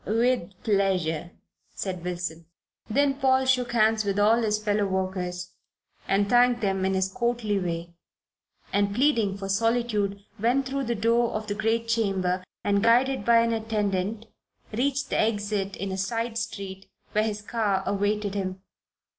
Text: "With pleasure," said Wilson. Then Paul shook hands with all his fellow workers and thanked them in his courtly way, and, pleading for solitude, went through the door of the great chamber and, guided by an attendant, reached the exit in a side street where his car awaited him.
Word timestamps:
"With 0.03 0.53
pleasure," 0.63 1.29
said 1.75 2.03
Wilson. 2.03 2.47
Then 2.89 3.19
Paul 3.19 3.45
shook 3.45 3.73
hands 3.73 4.03
with 4.03 4.17
all 4.17 4.41
his 4.41 4.57
fellow 4.57 4.87
workers 4.87 5.51
and 6.07 6.27
thanked 6.27 6.61
them 6.61 6.83
in 6.85 6.95
his 6.95 7.07
courtly 7.07 7.59
way, 7.59 7.93
and, 8.73 8.95
pleading 8.95 9.37
for 9.37 9.47
solitude, 9.47 10.19
went 10.39 10.65
through 10.65 10.85
the 10.85 10.95
door 10.95 11.33
of 11.33 11.45
the 11.45 11.53
great 11.53 11.87
chamber 11.87 12.43
and, 12.63 12.81
guided 12.81 13.23
by 13.23 13.41
an 13.41 13.53
attendant, 13.53 14.25
reached 14.71 15.11
the 15.11 15.19
exit 15.21 15.75
in 15.75 15.91
a 15.91 15.99
side 15.99 16.35
street 16.39 16.87
where 17.11 17.23
his 17.23 17.43
car 17.43 17.83
awaited 17.85 18.33
him. 18.33 18.59